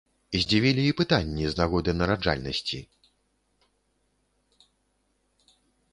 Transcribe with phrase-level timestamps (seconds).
[0.43, 2.81] Здзівілі і пытанні з нагоды нараджальнасці.